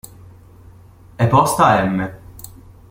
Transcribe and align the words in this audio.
È 1.15 1.27
posta 1.27 1.65
a 1.67 1.83
m. 1.85 2.17